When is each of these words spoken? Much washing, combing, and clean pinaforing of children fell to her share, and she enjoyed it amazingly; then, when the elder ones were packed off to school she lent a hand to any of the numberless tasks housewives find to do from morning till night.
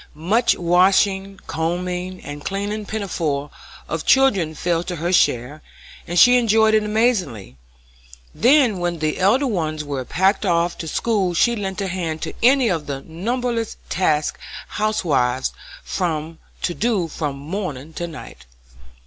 Much 0.15 0.55
washing, 0.55 1.39
combing, 1.45 2.19
and 2.21 2.43
clean 2.43 2.87
pinaforing 2.87 3.51
of 3.87 4.03
children 4.03 4.55
fell 4.55 4.81
to 4.83 4.95
her 4.95 5.13
share, 5.13 5.61
and 6.07 6.17
she 6.17 6.39
enjoyed 6.39 6.73
it 6.73 6.81
amazingly; 6.81 7.55
then, 8.33 8.79
when 8.79 8.97
the 8.97 9.19
elder 9.19 9.45
ones 9.45 9.83
were 9.83 10.03
packed 10.03 10.43
off 10.43 10.75
to 10.75 10.87
school 10.87 11.35
she 11.35 11.55
lent 11.55 11.81
a 11.81 11.87
hand 11.87 12.19
to 12.19 12.33
any 12.41 12.67
of 12.67 12.87
the 12.87 13.01
numberless 13.01 13.77
tasks 13.89 14.39
housewives 14.69 15.53
find 15.83 16.39
to 16.63 16.73
do 16.73 17.07
from 17.07 17.35
morning 17.35 17.93
till 17.93 18.07
night. 18.07 18.47